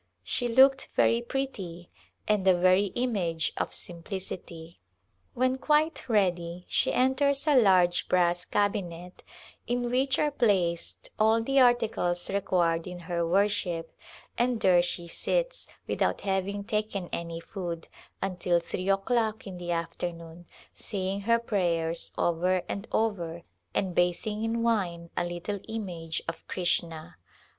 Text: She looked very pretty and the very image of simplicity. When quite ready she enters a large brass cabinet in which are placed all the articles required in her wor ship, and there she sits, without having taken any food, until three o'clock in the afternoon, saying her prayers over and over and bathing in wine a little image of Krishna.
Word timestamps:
She 0.23 0.47
looked 0.47 0.87
very 0.95 1.21
pretty 1.21 1.91
and 2.27 2.43
the 2.43 2.55
very 2.57 2.85
image 2.95 3.53
of 3.55 3.71
simplicity. 3.75 4.79
When 5.35 5.59
quite 5.59 6.09
ready 6.09 6.65
she 6.67 6.91
enters 6.91 7.45
a 7.45 7.55
large 7.55 8.09
brass 8.09 8.43
cabinet 8.43 9.23
in 9.67 9.91
which 9.91 10.17
are 10.17 10.31
placed 10.31 11.11
all 11.19 11.43
the 11.43 11.59
articles 11.59 12.31
required 12.31 12.87
in 12.87 12.97
her 13.01 13.27
wor 13.27 13.47
ship, 13.47 13.95
and 14.39 14.59
there 14.59 14.81
she 14.81 15.07
sits, 15.07 15.67
without 15.85 16.21
having 16.21 16.63
taken 16.63 17.07
any 17.13 17.39
food, 17.39 17.87
until 18.23 18.59
three 18.59 18.89
o'clock 18.89 19.45
in 19.45 19.59
the 19.59 19.69
afternoon, 19.71 20.47
saying 20.73 21.19
her 21.21 21.37
prayers 21.37 22.09
over 22.17 22.63
and 22.67 22.87
over 22.91 23.43
and 23.75 23.93
bathing 23.93 24.43
in 24.43 24.63
wine 24.63 25.11
a 25.15 25.23
little 25.23 25.59
image 25.67 26.23
of 26.27 26.43
Krishna. 26.47 27.17